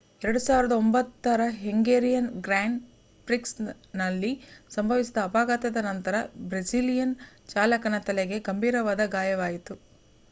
[0.21, 2.79] 2009 ರ Hungarian grand
[3.27, 4.31] ಪ್ರಿಕ್ಸ್‌ನಲ್ಲಿ
[4.69, 6.15] ಸಂಭವಿಸಿದ ಅಪಘಾತದ ನಂತರ
[6.49, 7.15] ಬ್ರೆಜಿಲಿಯನ್
[7.49, 9.75] ಚಾಲಕನ ತಲೆಗೆ ಗಂಭೀರವಾದ ಗಾಯವಾಯಿತು